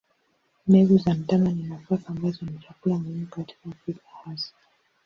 Mbegu 0.67 0.97
za 0.97 1.13
mtama 1.13 1.49
ni 1.51 1.63
nafaka 1.63 2.07
ambazo 2.07 2.45
ni 2.45 2.59
chakula 2.67 2.95
muhimu 2.97 3.27
katika 3.27 3.69
Afrika 3.71 4.07
hasa. 4.25 4.53